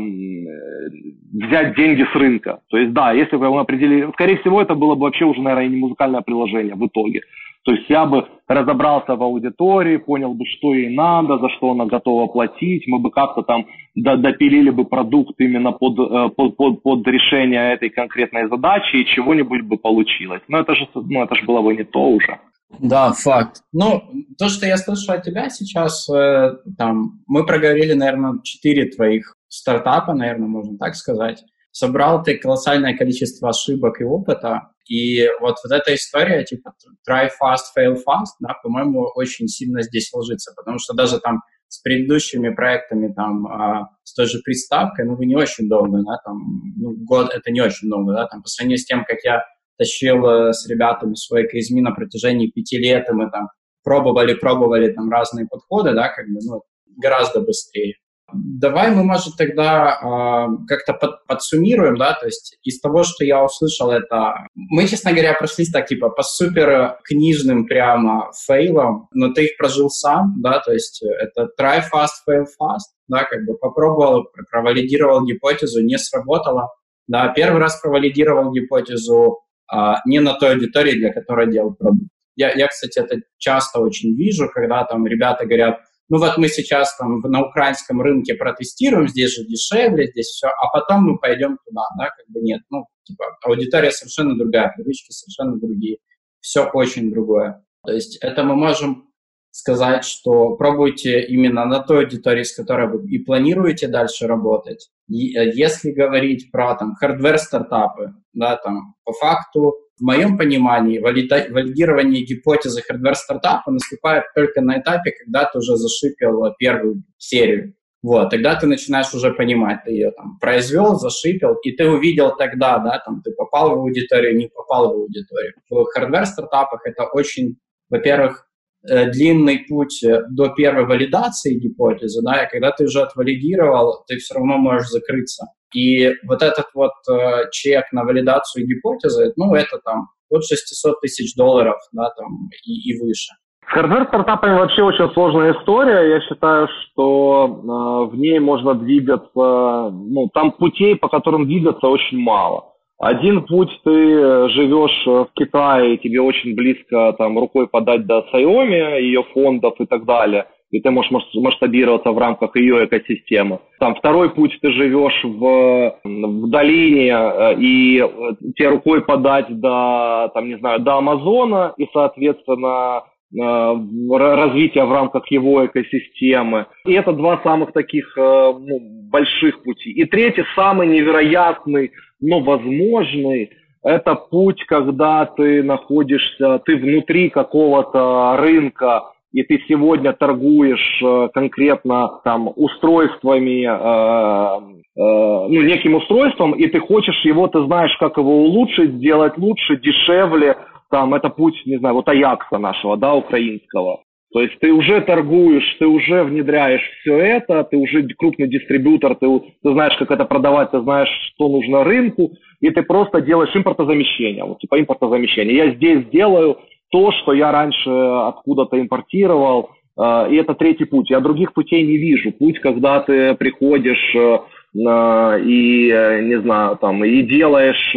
[1.34, 2.62] взять деньги с рынка.
[2.70, 4.10] То есть, да, если бы мы определили...
[4.14, 7.22] Скорее всего, это было бы вообще уже, наверное, не музыкальное приложение в итоге.
[7.64, 11.86] То есть я бы разобрался в аудитории, понял бы, что ей надо, за что она
[11.86, 17.08] готова платить, мы бы как-то там допилили бы продукт именно под, э, под, под, под
[17.08, 20.42] решение этой конкретной задачи, и чего-нибудь бы получилось.
[20.48, 22.40] Но это же, ну, это же было бы не то уже.
[22.80, 23.62] Да, факт.
[23.74, 24.02] Ну,
[24.38, 30.14] то, что я слышу от тебя сейчас, э, там, мы проговорили, наверное, четыре твоих стартапа,
[30.14, 31.44] наверное, можно так сказать.
[31.72, 36.74] Собрал ты колоссальное количество ошибок и опыта, и вот, вот эта история, типа,
[37.10, 41.82] try fast, fail fast, да, по-моему, очень сильно здесь ложится, потому что даже там с
[41.82, 46.38] предыдущими проектами, там, а, с той же приставкой, ну, вы не очень долго, да, там,
[46.76, 49.44] ну, год— это не очень долго, да, там, по сравнению с тем, как я
[49.78, 53.48] тащил э, с ребятами свой KSMI на протяжении пяти лет, и мы там
[53.84, 56.64] пробовали, пробовали там разные подходы, да, как бы, ну,
[56.98, 57.96] гораздо быстрее.
[58.34, 63.44] Давай мы, может, тогда э, как-то под, подсуммируем, да, то есть из того, что я
[63.44, 64.48] услышал, это...
[64.56, 69.90] Мы, честно говоря, прошлись так, типа, по супер книжным прямо фейлам, но ты их прожил
[69.90, 75.84] сам, да, то есть это try fast, fail fast, да, как бы попробовал, провалидировал гипотезу,
[75.84, 76.70] не сработало,
[77.08, 79.40] да, первый раз провалидировал гипотезу
[79.74, 82.10] э, не на той аудитории, для которой делал продукт.
[82.36, 85.80] Я, я, кстати, это часто очень вижу, когда там ребята говорят,
[86.12, 90.68] ну вот мы сейчас там на украинском рынке протестируем, здесь же дешевле, здесь все, а
[90.74, 95.58] потом мы пойдем туда, да, как бы нет, ну, типа, аудитория совершенно другая, привычки совершенно
[95.58, 96.00] другие,
[96.42, 97.64] все очень другое.
[97.86, 99.08] То есть это мы можем
[99.52, 104.90] сказать, что пробуйте именно на той аудитории, с которой вы и планируете дальше работать.
[105.08, 112.26] И, э, если говорить про там hardware-стартапы, да, там, по факту в моем понимании, валидирование
[112.26, 117.76] гипотезы hardware-стартапа наступает только на этапе, когда ты уже зашипел первую серию.
[118.02, 122.80] Вот, тогда ты начинаешь уже понимать, ты ее там произвел, зашипел, и ты увидел тогда,
[122.80, 125.54] да, там, ты попал в аудиторию, не попал в аудиторию.
[125.70, 127.58] В hardware-стартапах это очень,
[127.92, 128.48] во-первых,
[128.90, 134.18] э, длинный путь э, до первой валидации гипотезы, да, и когда ты уже отвалидировал, ты
[134.18, 135.46] все равно можешь закрыться.
[135.74, 141.36] И вот этот вот э, чек на валидацию гипотезы, ну, это там от 600 тысяч
[141.36, 143.34] долларов, да, там, и, и выше.
[143.68, 146.16] С hardware-стартапами вообще очень сложная история.
[146.16, 152.18] Я считаю, что э, в ней можно двигаться, ну, там путей, по которым двигаться очень
[152.18, 152.72] мало.
[153.02, 159.24] Один путь ты живешь в Китае, тебе очень близко там рукой подать до Xiaomi, ее
[159.34, 160.46] фондов и так далее.
[160.72, 163.60] И ты можешь масштабироваться в рамках ее экосистемы.
[163.80, 168.08] Там второй путь, ты живешь в, в долине, э, и э,
[168.56, 173.04] тебе рукой подать до, там, не знаю, до Амазона, и, соответственно,
[173.34, 176.68] э, развития в рамках его экосистемы.
[176.86, 178.80] И это два самых таких ну,
[179.12, 179.92] больших пути.
[179.92, 183.52] И третий, самый невероятный, но возможный,
[183.84, 192.20] это путь, когда ты находишься, ты внутри какого-то рынка, и ты сегодня торгуешь э, конкретно
[192.24, 198.44] там устройствами, э, э, ну, неким устройством, и ты хочешь его, ты знаешь, как его
[198.44, 200.58] улучшить, сделать лучше, дешевле,
[200.90, 204.02] там, это путь, не знаю, вот Аякса нашего, да, украинского.
[204.34, 209.28] То есть ты уже торгуешь, ты уже внедряешь все это, ты уже крупный дистрибьютор, ты,
[209.62, 214.46] ты знаешь, как это продавать, ты знаешь, что нужно рынку, и ты просто делаешь импортозамещение,
[214.46, 215.56] вот типа импортозамещение.
[215.56, 216.60] Я здесь делаю
[216.92, 221.10] то, что я раньше откуда-то импортировал, э, и это третий путь.
[221.10, 222.32] Я других путей не вижу.
[222.32, 224.40] Путь, когда ты приходишь э,
[224.74, 227.96] и, э, не знаю, там, и делаешь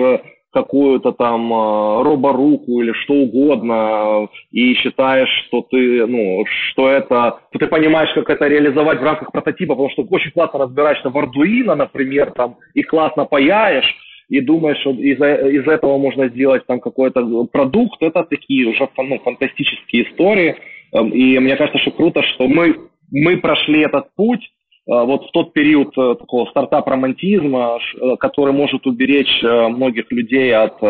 [0.52, 1.52] какую-то там
[2.04, 8.30] роборуку или что угодно, и считаешь, что ты, ну, что это, что ты понимаешь, как
[8.30, 12.84] это реализовать в рамках прототипа, потому что очень классно разбираешься в Arduino, например, там, и
[12.84, 13.96] классно паяешь,
[14.34, 19.18] и думаешь, что из, из этого можно сделать там какой-то продукт, это такие уже ну,
[19.20, 20.56] фантастические истории.
[20.92, 22.76] Эм, и мне кажется, что круто, что мы,
[23.12, 24.46] мы прошли этот путь э,
[24.86, 30.80] вот в тот период э, такого стартап-романтизма, э, который может уберечь многих людей от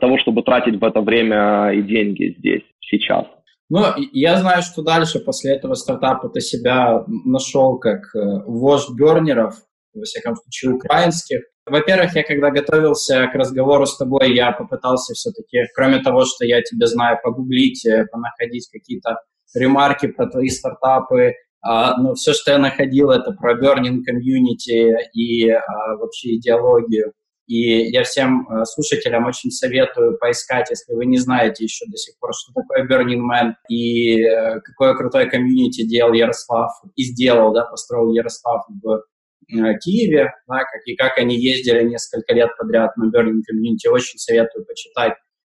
[0.00, 3.24] того, чтобы тратить в это время и деньги здесь, сейчас.
[3.68, 8.00] Ну, я знаю, что дальше после этого стартапа ты себя нашел как
[8.46, 9.54] вождь бернеров,
[9.94, 11.42] во всяком случае, украинских.
[11.66, 16.62] Во-первых, я когда готовился к разговору с тобой, я попытался все-таки, кроме того, что я
[16.62, 19.18] тебя знаю, погуглить, э, понаходить какие-то
[19.54, 25.50] ремарки про твои стартапы, а, но все, что я находил, это про burning community и
[25.50, 25.62] а,
[25.98, 27.12] вообще идеологию.
[27.46, 32.18] И я всем а, слушателям очень советую поискать, если вы не знаете еще до сих
[32.18, 37.64] пор, что такое Burning Man и э, какое крутое комьюнити делал Ярослав, и сделал, да,
[37.64, 39.19] построил Ярослав в Э,
[39.78, 43.90] Киеве, да, как, и как они ездили несколько лет подряд на Burning Community.
[43.90, 45.14] Очень советую почитать,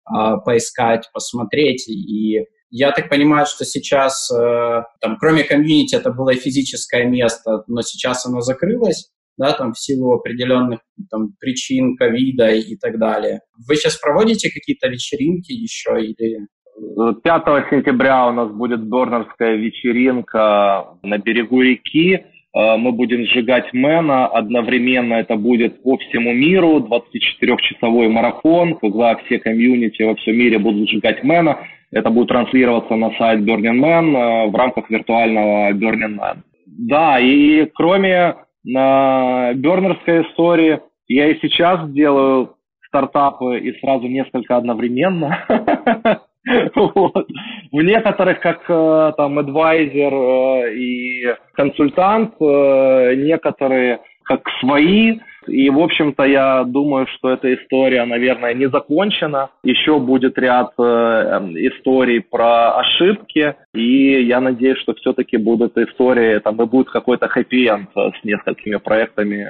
[0.10, 1.88] э, поискать, посмотреть.
[1.88, 7.82] И я так понимаю, что сейчас, э, там, кроме комьюнити, это было физическое место, но
[7.82, 10.80] сейчас оно закрылось, да, там, в силу определенных
[11.10, 13.42] там, причин ковида и так далее.
[13.68, 21.18] Вы сейчас проводите какие-то вечеринки еще или 5 сентября у нас будет Борнерская вечеринка на
[21.18, 22.26] берегу реки.
[22.56, 29.40] Э, мы будем сжигать Мэна, одновременно это будет по всему миру, 24-часовой марафон, когда все
[29.40, 31.60] комьюнити во всем мире будут сжигать Мэна,
[31.92, 36.38] это будет транслироваться на сайт Burning Man э, в рамках виртуального Burning Man.
[36.66, 42.56] Да, и кроме на бернерской истории, я и сейчас делаю
[42.88, 45.40] стартапы и сразу несколько одновременно.
[46.76, 47.28] Вот.
[47.72, 55.20] В некоторых, как э, там адвайзер э, и консультант, э, некоторые как свои.
[55.48, 59.50] И, в общем-то, я думаю, что эта история, наверное, не закончена.
[59.64, 63.56] Еще будет ряд э, эм, историй про ошибки.
[63.76, 69.48] И я надеюсь, что все-таки будут истории, там и будет какой-то хэппи-энд с несколькими проектами.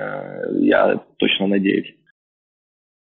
[0.66, 1.94] Я точно надеюсь.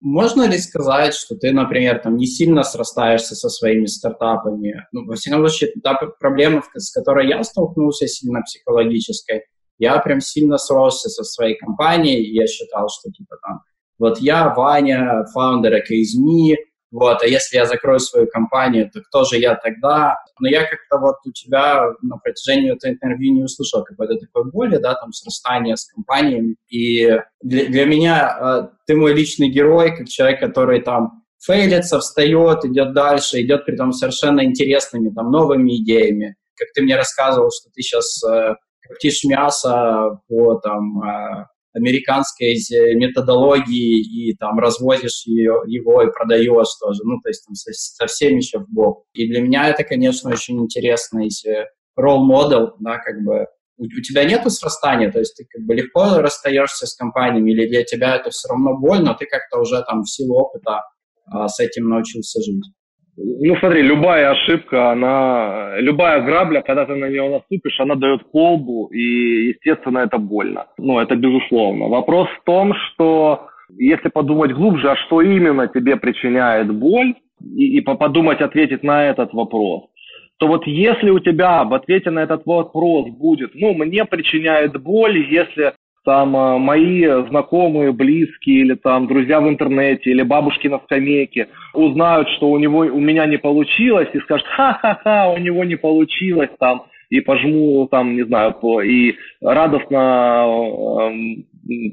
[0.01, 4.87] Можно ли сказать, что ты, например, там не сильно срастаешься со своими стартапами?
[4.93, 9.43] Ну, во всяком случае, та проблема, с которой я столкнулся, сильно психологической,
[9.79, 13.61] я прям сильно сросся со своей компанией, и я считал, что типа там,
[13.99, 16.57] вот я, Ваня, фаундер Экоизми,
[16.91, 20.17] вот, а если я закрою свою компанию, то кто же я тогда?
[20.41, 24.79] Но я как-то вот у тебя на протяжении этого интервью не услышал какой-то такой боли,
[24.79, 26.57] да, там, срастания с компаниями.
[26.71, 27.07] И
[27.43, 32.95] для, для меня э, ты мой личный герой, как человек, который там фейлится, встает, идет
[32.95, 36.37] дальше, идет при том совершенно интересными, там, новыми идеями.
[36.57, 42.55] Как ты мне рассказывал, что ты сейчас э, коптишь мясо по, там, э, американской
[42.95, 48.61] методологии и там развозишь ее, его и продаешь тоже, ну, то есть там совсем еще
[48.61, 49.05] в бок.
[49.13, 51.29] И для меня это, конечно, очень интересный
[51.97, 56.21] ролл-модел, да, как бы у, у тебя нету срастания, то есть ты как бы легко
[56.21, 60.11] расстаешься с компаниями, или для тебя это все равно больно, ты как-то уже там в
[60.11, 60.81] силу опыта
[61.27, 62.65] а, с этим научился жить.
[63.21, 68.87] Ну, смотри, любая ошибка, она, любая грабля, когда ты на нее наступишь, она дает колбу,
[68.93, 70.67] и, естественно, это больно.
[70.79, 71.89] Ну, это безусловно.
[71.89, 77.15] Вопрос в том, что если подумать глубже, а что именно тебе причиняет боль,
[77.57, 79.85] и, и подумать, ответить на этот вопрос,
[80.39, 85.19] то вот если у тебя в ответе на этот вопрос будет, ну, мне причиняет боль,
[85.29, 85.73] если
[86.09, 92.31] там э, мои знакомые, близкие или там друзья в интернете или бабушки на скамейке узнают,
[92.31, 96.85] что у него у меня не получилось и скажут, ха-ха-ха, у него не получилось там,
[97.11, 98.55] и пожму там, не знаю,
[98.87, 100.47] и радостно,
[101.11, 101.45] эм,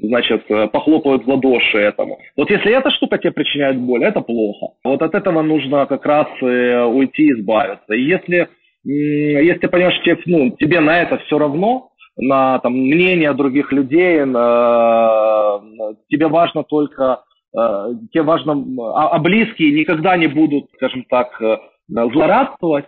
[0.03, 2.17] значит, похлопают в ладоши этому.
[2.37, 4.75] Вот если эта штука тебе причиняет боль, это плохо.
[4.85, 7.93] Вот от этого нужно как раз э, уйти избавиться.
[7.93, 8.47] И если,
[8.85, 14.23] если ты понимаешь, тебе, ну, тебе на это все равно, на там, мнение других людей,
[14.25, 15.61] на,
[16.09, 17.23] тебе важно только,
[17.57, 18.53] э, тебе важно,
[18.95, 21.57] а, а близкие никогда не будут, скажем так, э,
[21.87, 22.85] злорадствовать,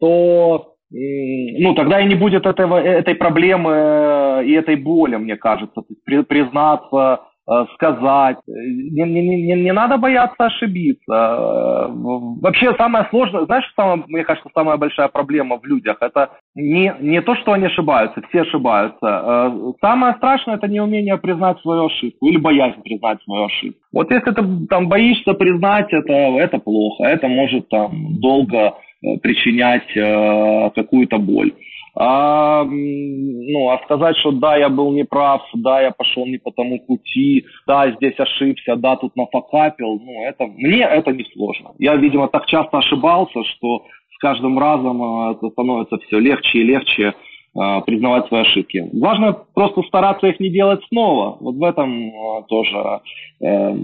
[0.00, 5.82] то ну, тогда и не будет этого, этой проблемы э, и этой боли, мне кажется.
[6.06, 7.18] Признаться, э,
[7.74, 8.38] сказать.
[8.46, 11.12] Не, не, не, не надо бояться ошибиться.
[11.12, 16.94] Э, вообще самое сложное, знаешь, самое, мне кажется, самая большая проблема в людях, это не,
[17.00, 19.74] не то, что они ошибаются, все ошибаются.
[19.80, 23.80] Самое страшное это неумение признать свою ошибку или боязнь признать свою ошибку.
[23.92, 29.96] Вот если ты там боишься признать это, это плохо, это может там долго Э, причинять
[29.96, 31.52] э, какую-то боль.
[32.00, 36.78] А, ну, а сказать, что да, я был неправ, да, я пошел не по тому
[36.78, 41.72] пути, да, здесь ошибся, да, тут нафакапил, ну, это, мне это не сложно.
[41.78, 43.84] Я, видимо, так часто ошибался, что
[44.14, 47.14] с каждым разом э, это становится все легче и легче
[47.58, 48.88] Э, признавать свои ошибки.
[48.92, 51.38] Важно просто стараться их не делать снова.
[51.40, 53.00] Вот в этом э, тоже
[53.40, 53.76] э,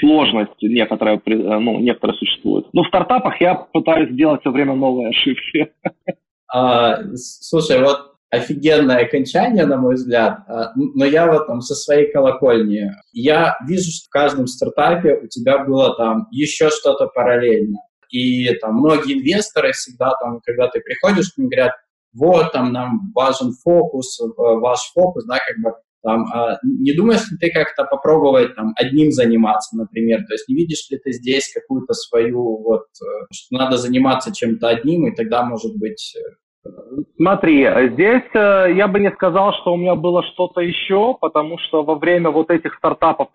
[0.00, 2.66] сложность некоторая, ну, некоторая существует.
[2.72, 5.68] Но в стартапах я пытаюсь делать все время новые ошибки.
[6.52, 12.10] А, слушай, вот офигенное окончание, на мой взгляд, а, но я вот там со своей
[12.10, 17.78] колокольни, я вижу, что в каждом стартапе у тебя было там еще что-то параллельно.
[18.10, 21.72] И там многие инвесторы всегда там, когда ты приходишь, к ним говорят,
[22.14, 27.30] вот, там, нам важен фокус, э, ваш фокус, да, как бы, там, а, не думаешь
[27.30, 31.50] ли ты как-то попробовать там одним заниматься, например, то есть не видишь ли ты здесь
[31.52, 36.14] какую-то свою, вот, э, что надо заниматься чем-то одним, и тогда, может быть...
[36.64, 36.68] Э,
[37.16, 41.94] Смотри, здесь я бы не сказал, что у меня было что-то еще, потому что во
[41.94, 43.28] время вот этих стартапов,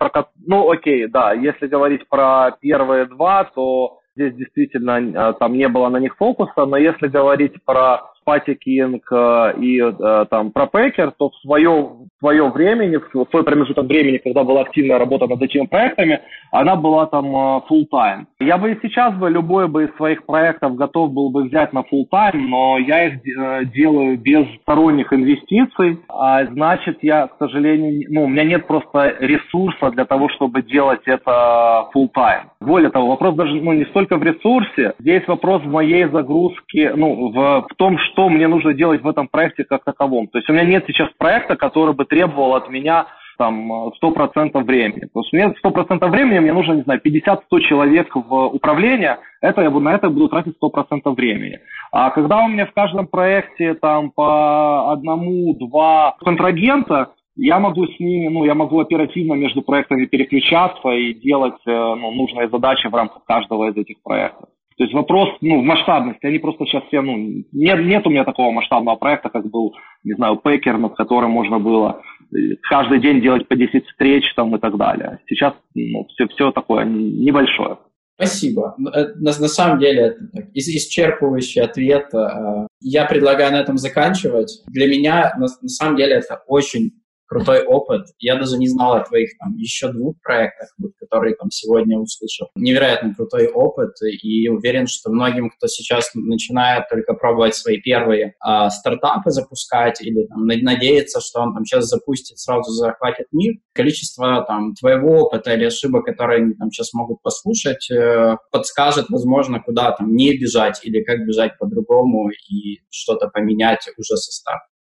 [0.45, 5.97] ну окей, да, если говорить про первые два, то здесь действительно там не было на
[5.97, 9.09] них фокуса, но если говорить про Патикинг
[9.57, 14.18] и э, там про Пекер, то в свое, в свое время, в свой промежуток времени,
[14.18, 18.26] когда была активная работа над этими проектами, она была там э, full time.
[18.39, 21.80] Я бы и сейчас бы любой бы из своих проектов готов был бы взять на
[21.80, 28.05] full time, но я их э, делаю без сторонних инвестиций, а значит я, к сожалению,
[28.09, 32.45] ну, у меня нет просто ресурса для того, чтобы делать это full time.
[32.59, 37.32] Более того, вопрос даже ну, не столько в ресурсе, здесь вопрос в моей загрузке, ну,
[37.32, 40.28] в, в том, что мне нужно делать в этом проекте как таковом.
[40.28, 43.72] То есть у меня нет сейчас проекта, который бы требовал от меня там
[44.03, 45.08] 100% времени.
[45.14, 49.70] То есть мне 100% времени мне нужно, не знаю, 50-100 человек в управление, это я
[49.70, 51.60] на это буду тратить 100% времени.
[51.91, 58.30] А когда у меня в каждом проекте там по одному-два контрагента, я могу с ними,
[58.30, 63.24] ну, я могу оперативно между проектами переключаться и делать э, ну, нужные задачи в рамках
[63.26, 64.49] каждого из этих проектов.
[64.78, 66.25] То есть вопрос ну, в масштабности.
[66.25, 67.15] Они просто сейчас все, ну,
[67.51, 71.57] нет, нет у меня такого масштабного проекта, как был, не знаю, Пекер, над которым можно
[71.59, 72.01] было
[72.32, 75.19] э, каждый день делать по 10 встреч там и так далее.
[75.28, 77.78] Сейчас ну, все, все такое небольшое.
[78.19, 78.75] Спасибо.
[78.93, 82.13] Э, на, на самом деле, это исчерпывающий ответ.
[82.13, 84.63] Э, я предлагаю на этом заканчивать.
[84.67, 86.91] Для меня, на, на самом деле, это очень
[87.28, 88.07] крутой опыт.
[88.19, 90.69] Я даже не знал о твоих там еще двух проектах,
[90.99, 92.47] которые там сегодня услышал.
[92.55, 93.91] Невероятно крутой опыт,
[94.23, 100.25] и уверен, что многим, кто сейчас начинает только пробовать свои первые а, стартапы запускать или
[100.28, 105.65] там, надеется, что он там сейчас запустит, сразу захватит мир, количество там твоего опыта или
[105.65, 111.03] ошибок, которые они там сейчас могут послушать, э, подскажет, возможно, куда там не бежать или
[111.03, 114.76] как бежать по-другому и что-то поменять уже со старта.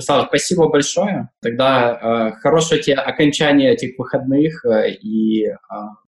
[0.00, 1.28] Руслан, спасибо большое.
[1.42, 5.46] Тогда э, хорошего тебе окончания этих выходных э, и...
[5.46, 5.54] Э...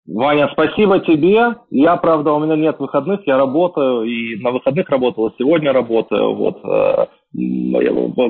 [0.05, 1.55] Ваня, спасибо тебе.
[1.69, 6.33] Я, правда, у меня нет выходных, я работаю, и на выходных работал, сегодня работаю.
[6.33, 6.63] Вот.
[6.63, 7.07] Э,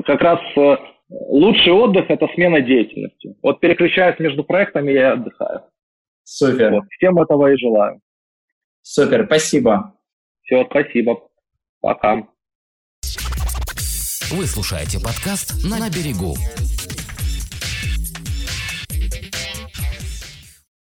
[0.02, 0.76] как раз э,
[1.08, 3.36] лучший отдых– это смена деятельности.
[3.42, 5.62] Вот переключаясь между проектами, я отдыхаю.
[6.24, 6.72] Супер.
[6.72, 6.84] Вот.
[6.90, 8.00] Всем этого и желаю.
[8.82, 9.94] Супер, спасибо.
[10.42, 11.20] Все, спасибо.
[11.80, 12.24] Пока.
[14.30, 16.36] Вы слушаете подкаст «На берегу».